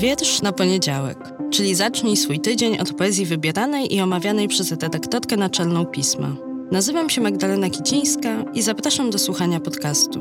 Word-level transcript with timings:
Wiersz 0.00 0.42
na 0.42 0.52
poniedziałek, 0.52 1.18
czyli 1.50 1.74
zacznij 1.74 2.16
swój 2.16 2.40
tydzień 2.40 2.78
od 2.78 2.92
poezji 2.92 3.26
wybieranej 3.26 3.94
i 3.94 4.00
omawianej 4.00 4.48
przez 4.48 4.70
redaktorkę 4.70 5.36
naczelną 5.36 5.86
pisma. 5.86 6.28
Nazywam 6.72 7.10
się 7.10 7.20
Magdalena 7.20 7.70
Kicińska 7.70 8.28
i 8.54 8.62
zapraszam 8.62 9.10
do 9.10 9.18
słuchania 9.18 9.60
podcastu. 9.60 10.20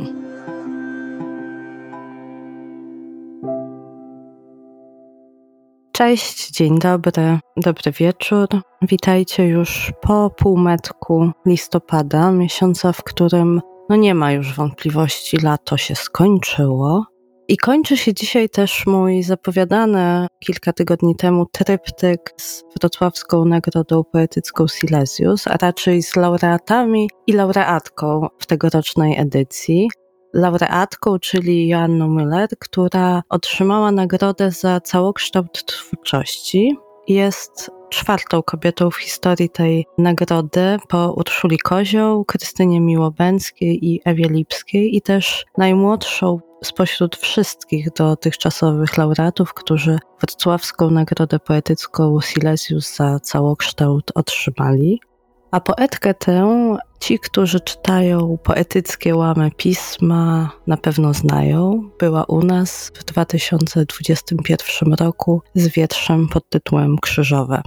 Cześć, 5.92 6.52
dzień 6.52 6.80
dobry, 6.80 7.40
dobry 7.58 7.92
wieczór. 7.92 8.48
Witajcie 8.82 9.48
już 9.48 9.92
po 10.02 10.30
półmetku 10.30 11.32
listopada, 11.46 12.32
miesiąca, 12.32 12.94
w 12.94 13.04
którym 13.04 13.62
no 13.90 13.96
nie 13.96 14.16
ma 14.16 14.32
już 14.32 14.56
wątpliwości, 14.56 15.38
lato 15.38 15.78
się 15.78 15.96
skończyło. 15.96 17.06
I 17.50 17.58
kończy 17.58 17.98
się 17.98 18.14
dzisiaj 18.14 18.50
też 18.50 18.86
mój 18.86 19.24
zapowiadany 19.24 20.28
kilka 20.40 20.74
tygodni 20.74 21.16
temu 21.16 21.46
tryptyk 21.46 22.34
z 22.38 22.64
Wrocławską 22.80 23.46
Nagrodą 23.46 24.04
Poetycką 24.04 24.68
Silesius, 24.68 25.48
a 25.48 25.58
raczej 25.58 26.04
z 26.04 26.16
laureatami 26.16 27.10
i 27.28 27.34
laureatką 27.34 28.28
w 28.40 28.46
tegorocznej 28.46 29.20
edycji. 29.20 29.90
Laureatką, 30.34 31.20
czyli 31.20 31.68
Joanną 31.68 32.08
Müller, 32.08 32.48
która 32.60 33.22
otrzymała 33.30 33.92
nagrodę 33.92 34.52
za 34.52 34.82
całokształt 34.82 35.66
twórczości. 35.66 36.78
Jest 37.10 37.72
czwartą 37.90 38.44
kobietą 38.44 38.92
w 38.92 38.98
historii 38.98 39.50
tej 39.50 39.86
nagrody 39.98 40.78
po 40.88 41.14
Urszuli 41.18 41.58
Kozioł, 41.58 42.26
Krystynie 42.26 42.82
Miłobęckiej 42.82 43.86
i 43.86 44.02
Ewie 44.06 44.30
Lipskiej 44.30 44.96
i 44.96 45.02
też 45.02 45.46
najmłodszą 45.58 46.40
spośród 46.64 47.16
wszystkich 47.16 47.92
dotychczasowych 47.94 48.98
laureatów, 48.98 49.54
którzy 49.54 50.00
Wrocławską 50.22 50.92
Nagrodę 50.92 51.40
Poetycką 51.40 52.22
Silesius 52.22 52.96
za 52.96 53.20
całokształt 53.20 54.12
otrzymali. 54.16 55.02
A 55.52 55.60
poetkę 55.60 56.14
tę 56.14 56.78
ci, 57.00 57.20
którzy 57.20 57.60
czytają 57.60 58.38
poetyckie 58.44 59.16
łamy 59.16 59.52
pisma, 59.58 60.52
na 60.68 60.78
pewno 60.78 61.14
znają. 61.14 61.90
Była 62.00 62.24
u 62.24 62.44
nas 62.44 62.92
w 62.96 63.04
2021 63.04 64.94
roku 64.94 65.42
z 65.56 65.68
wietrzem 65.68 66.28
pod 66.28 66.50
tytułem 66.50 66.96
Krzyżowe. 67.02 67.62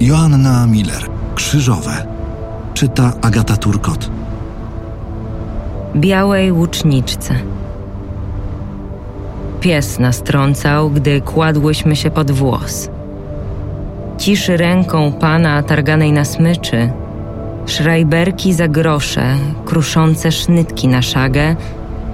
Joanna 0.00 0.66
Miller, 0.66 1.10
Krzyżowe. 1.34 2.06
Czyta 2.74 3.12
Agata 3.22 3.56
Turkot 3.56 4.10
białej 5.96 6.52
łuczniczce. 6.52 7.34
Pies 9.60 9.98
nastrącał, 9.98 10.90
gdy 10.90 11.20
kładłyśmy 11.20 11.96
się 11.96 12.10
pod 12.10 12.30
włos. 12.30 12.88
Ciszy 14.18 14.56
ręką 14.56 15.12
pana 15.12 15.62
targanej 15.62 16.12
na 16.12 16.24
smyczy, 16.24 16.90
szrajberki 17.66 18.52
za 18.52 18.68
grosze, 18.68 19.34
kruszące 19.64 20.32
sznytki 20.32 20.88
na 20.88 21.02
szagę, 21.02 21.56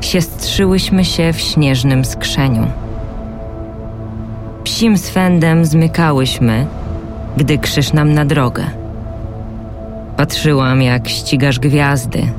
siestrzyłyśmy 0.00 1.04
się 1.04 1.32
w 1.32 1.40
śnieżnym 1.40 2.04
skrzeniu. 2.04 2.66
Psim 4.64 4.98
swędem 4.98 5.64
zmykałyśmy, 5.64 6.66
gdy 7.36 7.58
krzyż 7.58 7.92
nam 7.92 8.14
na 8.14 8.24
drogę. 8.24 8.64
Patrzyłam, 10.16 10.82
jak 10.82 11.08
ścigasz 11.08 11.58
gwiazdy– 11.58 12.22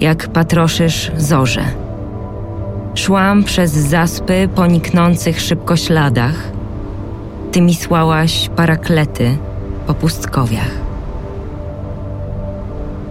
jak 0.00 0.28
patroszysz 0.28 1.10
zorze. 1.16 1.64
Szłam 2.94 3.44
przez 3.44 3.72
zaspy 3.72 4.48
po 4.54 4.66
niknących 4.66 5.40
szybko 5.40 5.76
śladach. 5.76 6.55
Ty 7.56 7.62
mi 7.62 7.74
słałaś 7.74 8.50
paraklety 8.56 9.36
po 9.86 9.94
pustkowiach. 9.94 10.70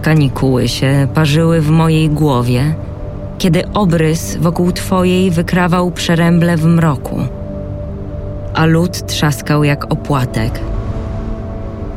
Kanikuły 0.02 0.68
się 0.68 1.08
parzyły 1.14 1.60
w 1.60 1.70
mojej 1.70 2.10
głowie, 2.10 2.74
kiedy 3.38 3.72
obrys 3.72 4.36
wokół 4.36 4.72
twojej 4.72 5.30
wykrawał 5.30 5.90
przeręble 5.90 6.56
w 6.56 6.64
mroku, 6.64 7.20
a 8.54 8.66
lód 8.66 9.06
trzaskał 9.06 9.64
jak 9.64 9.92
opłatek. 9.92 10.60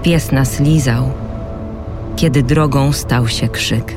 Pies 0.04 0.32
nas 0.32 0.60
lizał, 0.60 1.04
kiedy 2.16 2.44
drogą 2.44 2.92
stał 2.92 3.28
się 3.28 3.50
krzyk. 3.50 3.96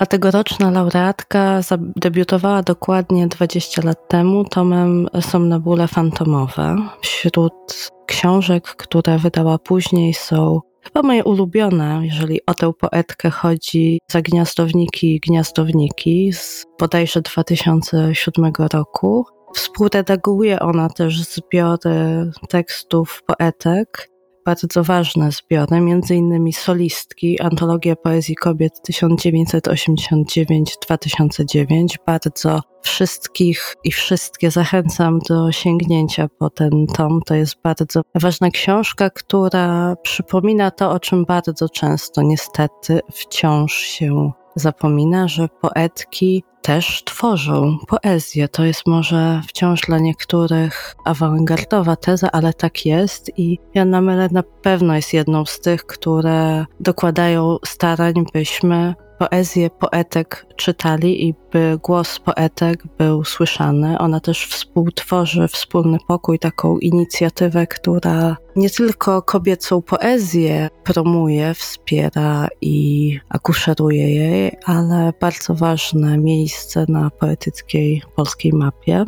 A 0.00 0.06
tegoroczna 0.06 0.70
laureatka 0.70 1.62
zadebiutowała 1.62 2.62
dokładnie 2.62 3.28
20 3.28 3.82
lat 3.84 4.08
temu 4.08 4.44
tomem 4.44 5.08
Somnambule 5.20 5.88
Fantomowe. 5.88 6.76
Wśród 7.02 7.90
książek, 8.06 8.64
które 8.64 9.18
wydała 9.18 9.58
później 9.58 10.14
są 10.14 10.60
chyba 10.82 11.02
moje 11.02 11.24
ulubione, 11.24 12.00
jeżeli 12.02 12.40
o 12.46 12.54
tę 12.54 12.72
poetkę 12.72 13.30
chodzi, 13.30 13.98
Zagniazdowniki 14.10 15.14
i 15.14 15.20
Gniazdownniki 15.20 16.32
z 16.32 16.66
bodajże 16.78 17.20
2007 17.20 18.52
roku. 18.72 19.26
Współredaguje 19.54 20.60
ona 20.60 20.88
też 20.88 21.22
zbiory 21.22 22.30
tekstów 22.48 23.22
poetek 23.26 24.10
bardzo 24.44 24.84
ważne 24.84 25.32
zbiory, 25.32 25.76
innymi 26.10 26.52
solistki, 26.52 27.40
antologia 27.40 27.96
poezji 27.96 28.34
kobiet 28.34 28.72
1989-2009. 28.90 31.86
Bardzo 32.06 32.60
wszystkich 32.82 33.76
i 33.84 33.92
wszystkie 33.92 34.50
zachęcam 34.50 35.18
do 35.28 35.52
sięgnięcia 35.52 36.28
po 36.38 36.50
ten 36.50 36.86
tom. 36.86 37.20
To 37.26 37.34
jest 37.34 37.54
bardzo 37.64 38.02
ważna 38.14 38.50
książka, 38.50 39.10
która 39.10 39.96
przypomina 40.02 40.70
to, 40.70 40.90
o 40.90 41.00
czym 41.00 41.24
bardzo 41.24 41.68
często 41.68 42.22
niestety 42.22 43.00
wciąż 43.12 43.72
się 43.72 44.32
zapomina, 44.56 45.28
że 45.28 45.48
poetki 45.48 46.44
też 46.62 47.04
tworzą 47.04 47.78
poezję. 47.88 48.48
To 48.48 48.64
jest 48.64 48.86
może 48.86 49.42
wciąż 49.48 49.80
dla 49.80 49.98
niektórych 49.98 50.96
awangardowa 51.04 51.96
teza, 51.96 52.32
ale 52.32 52.52
tak 52.54 52.86
jest 52.86 53.38
i 53.38 53.58
Jana 53.74 54.00
Mele 54.00 54.28
na 54.32 54.42
pewno 54.42 54.96
jest 54.96 55.12
jedną 55.12 55.44
z 55.44 55.60
tych, 55.60 55.86
które 55.86 56.66
dokładają 56.80 57.56
starań, 57.64 58.14
byśmy 58.32 58.94
poezję 59.20 59.70
poetek 59.70 60.46
czytali 60.56 61.28
i 61.28 61.34
by 61.52 61.78
głos 61.82 62.18
poetek 62.18 62.82
był 62.98 63.24
słyszany. 63.24 63.98
Ona 63.98 64.20
też 64.20 64.46
współtworzy 64.46 65.48
wspólny 65.48 65.98
pokój, 66.08 66.38
taką 66.38 66.78
inicjatywę, 66.78 67.66
która 67.66 68.36
nie 68.56 68.70
tylko 68.70 69.22
kobiecą 69.22 69.82
poezję 69.82 70.68
promuje, 70.84 71.54
wspiera 71.54 72.48
i 72.60 73.18
akuszeruje 73.28 74.14
jej, 74.14 74.52
ale 74.64 75.12
bardzo 75.20 75.54
ważne 75.54 76.18
miejsce 76.18 76.49
na 76.88 77.10
poetyckiej 77.10 78.02
polskiej 78.16 78.52
mapie. 78.52 79.04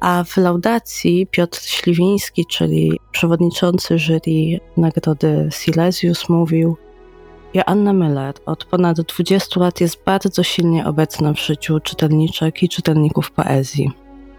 A 0.00 0.24
w 0.24 0.36
laudacji 0.36 1.26
Piotr 1.26 1.62
Śliwiński, 1.62 2.46
czyli 2.46 3.00
przewodniczący 3.12 3.98
jury 3.98 4.60
Nagrody 4.76 5.48
Silesius, 5.50 6.28
mówił, 6.28 6.76
Joanna 7.54 7.92
Müller 7.92 8.32
od 8.46 8.64
ponad 8.64 9.00
20 9.00 9.60
lat 9.60 9.80
jest 9.80 10.04
bardzo 10.04 10.42
silnie 10.42 10.86
obecna 10.86 11.32
w 11.32 11.38
życiu 11.38 11.80
czytelniczek 11.80 12.62
i 12.62 12.68
czytelników 12.68 13.30
poezji. 13.30 13.90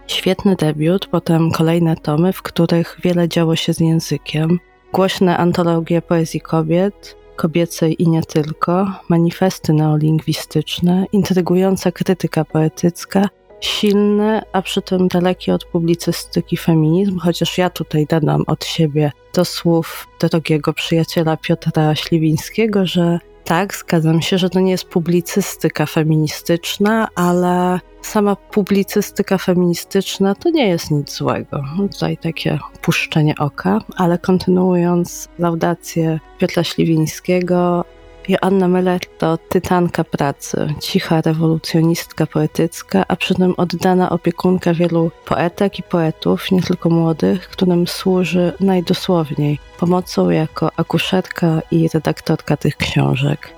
Świetny 0.08 0.56
debiut, 0.56 1.08
potem 1.08 1.52
kolejne 1.52 1.96
tomy, 1.96 2.34
w 2.34 2.42
których 2.42 2.98
wiele 3.04 3.30
działo 3.30 3.56
się 3.56 3.74
z 3.74 3.80
językiem, 3.80 4.60
głośne 4.94 5.38
antologie 5.38 6.02
poezji 6.02 6.42
kobiet, 6.42 7.16
kobiecej 7.36 8.04
i 8.04 8.10
nie 8.10 8.22
tylko, 8.22 8.88
manifesty 9.10 9.74
neolingwistyczne, 9.74 11.06
intrygująca 11.12 11.92
krytyka 11.92 12.46
poetycka 12.46 13.30
silny, 13.62 14.42
a 14.54 14.62
przy 14.62 14.82
tym 14.82 15.08
daleki 15.08 15.52
od 15.52 15.66
publicystyki 15.66 16.58
feminizm, 16.58 17.20
chociaż 17.20 17.58
ja 17.58 17.70
tutaj 17.70 18.06
dodam 18.06 18.44
od 18.48 18.66
siebie 18.66 19.12
do 19.34 19.46
słów 19.46 20.08
drogiego 20.20 20.74
przyjaciela 20.74 21.38
Piotra 21.38 21.96
Śliwińskiego, 21.96 22.86
że 22.86 23.20
tak, 23.52 23.76
zgadzam 23.76 24.22
się, 24.22 24.38
że 24.38 24.50
to 24.50 24.60
nie 24.60 24.72
jest 24.72 24.86
publicystyka 24.86 25.86
feministyczna, 25.86 27.08
ale 27.16 27.80
sama 28.02 28.36
publicystyka 28.36 29.38
feministyczna 29.38 30.36
to 30.36 30.50
nie 30.50 30.68
jest 30.68 30.92
nic 30.92 31.14
złego. 31.18 31.64
Tutaj 31.92 32.18
takie 32.18 32.60
puszczenie 32.82 33.36
oka, 33.40 33.80
ale 33.96 34.18
kontynuując 34.18 35.30
laudację 35.40 36.20
Piotra 36.40 36.64
Śliwińskiego, 36.64 37.86
Joanna 38.30 38.68
Meller 38.68 39.02
to 39.18 39.38
tytanka 39.38 40.04
pracy, 40.04 40.74
cicha 40.80 41.22
rewolucjonistka 41.22 42.26
poetycka, 42.26 43.06
a 43.08 43.16
przy 43.16 43.36
tym 43.36 43.54
oddana 43.58 44.10
opiekunka 44.10 44.74
wielu 44.74 45.12
poetek 45.26 45.80
i 45.80 45.84
poetów, 45.84 46.52
nie 46.52 46.62
tylko 46.62 46.90
młodych, 46.90 47.50
którym 47.50 47.88
służy 47.88 48.54
najdosłowniej 48.60 49.60
pomocą 49.80 50.30
jako 50.30 50.72
akuszerka 50.78 51.62
i 51.72 51.90
redaktorka 51.94 52.58
tych 52.58 52.78
książek. 52.78 53.54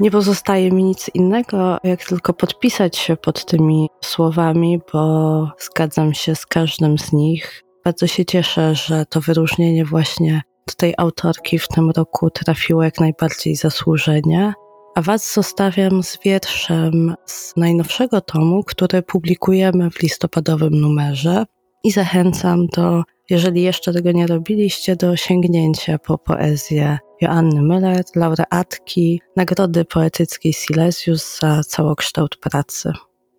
Nie 0.00 0.10
pozostaje 0.10 0.72
mi 0.72 0.84
nic 0.84 1.10
innego, 1.14 1.78
jak 1.84 2.04
tylko 2.04 2.32
podpisać 2.32 2.96
się 2.96 3.16
pod 3.16 3.44
tymi 3.44 3.88
słowami, 4.00 4.80
bo 4.92 5.50
zgadzam 5.58 6.14
się 6.14 6.34
z 6.34 6.46
każdym 6.46 6.98
z 6.98 7.12
nich. 7.12 7.62
Bardzo 7.84 8.06
się 8.06 8.24
cieszę, 8.24 8.74
że 8.74 9.06
to 9.06 9.20
wyróżnienie 9.20 9.84
właśnie 9.84 10.42
do 10.66 10.74
tej 10.74 10.94
autorki 10.96 11.58
w 11.58 11.68
tym 11.68 11.90
roku 11.90 12.30
trafiło 12.30 12.82
jak 12.82 13.00
najbardziej 13.00 13.56
zasłużenie. 13.56 14.52
A 14.94 15.02
Was 15.02 15.34
zostawiam 15.34 16.02
z 16.02 16.18
wierszem 16.24 17.14
z 17.26 17.56
najnowszego 17.56 18.20
tomu, 18.20 18.62
który 18.62 19.02
publikujemy 19.02 19.90
w 19.90 20.02
listopadowym 20.02 20.80
numerze 20.80 21.44
i 21.84 21.90
zachęcam 21.90 22.66
do, 22.66 23.02
jeżeli 23.30 23.62
jeszcze 23.62 23.92
tego 23.92 24.12
nie 24.12 24.26
robiliście, 24.26 24.96
do 24.96 25.16
sięgnięcia 25.16 25.98
po 25.98 26.18
poezję 26.18 26.98
Joanny 27.20 27.60
Müller, 27.60 28.02
laureatki 28.16 29.20
Nagrody 29.36 29.84
Poetyckiej 29.84 30.52
Silesius 30.52 31.38
za 31.38 31.62
całokształt 31.64 32.36
pracy. 32.36 32.92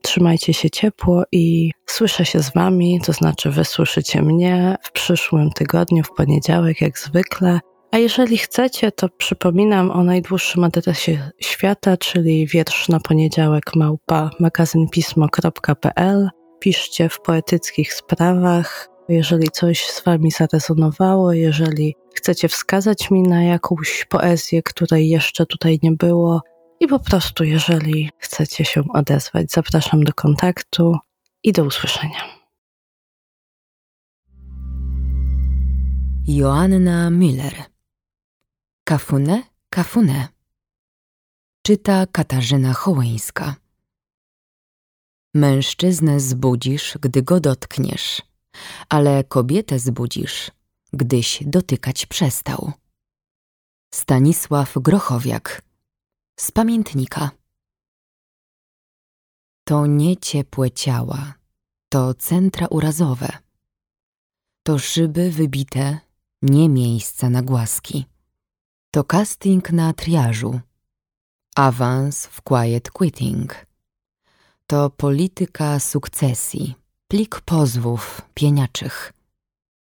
Trzymajcie 0.03 0.53
się 0.53 0.69
ciepło 0.69 1.23
i 1.31 1.71
słyszę 1.85 2.25
się 2.25 2.39
z 2.39 2.53
Wami, 2.53 3.01
to 3.05 3.13
znaczy 3.13 3.49
Wy 3.49 3.65
słyszycie 3.65 4.21
mnie 4.21 4.75
w 4.81 4.91
przyszłym 4.91 5.51
tygodniu, 5.51 6.03
w 6.03 6.11
poniedziałek, 6.11 6.81
jak 6.81 6.99
zwykle. 6.99 7.59
A 7.91 7.97
jeżeli 7.97 8.37
chcecie, 8.37 8.91
to 8.91 9.09
przypominam 9.09 9.91
o 9.91 10.03
najdłuższym 10.03 10.63
adresie 10.63 11.31
świata, 11.39 11.97
czyli 11.97 12.47
wiersz 12.47 12.89
na 12.89 12.99
poniedziałek 12.99 13.75
małpa 13.75 14.29
magazynpismo.pl. 14.39 16.29
Piszcie 16.59 17.09
w 17.09 17.21
poetyckich 17.21 17.93
sprawach. 17.93 18.89
Jeżeli 19.09 19.47
coś 19.51 19.85
z 19.85 20.03
Wami 20.03 20.31
zarezonowało, 20.31 21.33
jeżeli 21.33 21.95
chcecie 22.13 22.47
wskazać 22.47 23.11
mi 23.11 23.21
na 23.21 23.43
jakąś 23.43 24.05
poezję, 24.09 24.63
której 24.63 25.09
jeszcze 25.09 25.45
tutaj 25.45 25.79
nie 25.83 25.91
było, 25.91 26.41
i 26.83 26.87
po 26.87 26.99
prostu, 26.99 27.43
jeżeli 27.43 28.09
chcecie 28.17 28.65
się 28.65 28.83
odezwać, 28.93 29.51
zapraszam 29.51 30.03
do 30.03 30.13
kontaktu 30.13 30.97
i 31.43 31.51
do 31.51 31.63
usłyszenia. 31.63 32.39
Joanna 36.27 37.09
Miller 37.09 37.53
Kafune, 38.83 39.43
kafune. 39.69 40.27
Czyta 41.61 42.05
Katarzyna 42.11 42.73
Hołyńska. 42.73 43.55
Mężczyznę 45.33 46.19
zbudzisz, 46.19 46.97
gdy 47.01 47.23
go 47.23 47.39
dotkniesz, 47.39 48.21
ale 48.89 49.23
kobietę 49.23 49.79
zbudzisz, 49.79 50.51
gdyś 50.93 51.43
dotykać 51.45 52.05
przestał. 52.05 52.71
Stanisław 53.93 54.73
Grochowiak 54.75 55.61
z 56.35 56.51
pamiętnika. 56.51 57.31
To 59.63 59.85
nie 59.85 60.17
ciepłe 60.17 60.71
ciała, 60.71 61.33
to 61.89 62.13
centra 62.13 62.67
urazowe. 62.67 63.29
To 64.63 64.79
szyby 64.79 65.31
wybite, 65.31 65.99
nie 66.41 66.69
miejsca 66.69 67.29
na 67.29 67.41
głaski. 67.41 68.05
To 68.91 69.03
casting 69.03 69.71
na 69.71 69.93
triażu, 69.93 70.59
awans 71.55 72.25
w 72.25 72.41
quiet 72.41 72.91
quitting. 72.91 73.65
To 74.67 74.89
polityka 74.89 75.79
sukcesji, 75.79 76.75
plik 77.07 77.41
pozwów 77.41 78.21
pieniaczych. 78.33 79.13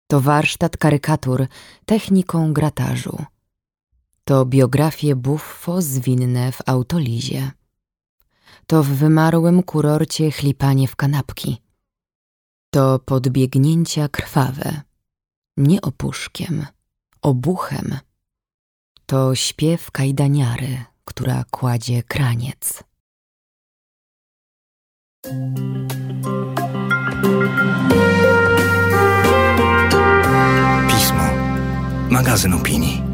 To 0.08 0.22
warsztat 0.22 0.78
karykatur 0.78 1.48
techniką 1.86 2.54
gratażu 2.54 3.26
to 4.28 4.46
biografie 4.46 5.16
buffo 5.16 5.82
zwinne 5.82 6.52
w 6.52 6.62
autolizie. 6.66 7.52
To 8.68 8.84
w 8.84 8.88
wymarłym 8.88 9.64
kurorcie 9.64 10.32
chlipanie 10.32 10.88
w 10.88 10.96
kanapki. 10.96 11.62
To 12.70 13.00
podbiegnięcia 13.00 14.08
krwawe, 14.10 14.82
nie 15.58 15.82
opuszkiem, 15.82 16.66
obuchem. 17.22 17.98
To 19.06 19.36
śpiew 19.36 19.92
kajdaniary, 19.92 20.84
która 21.06 21.44
kładzie 21.52 22.04
kraniec. 22.04 22.84
Pismo. 30.88 31.24
Magazyn 32.10 32.54
opinii. 32.54 33.07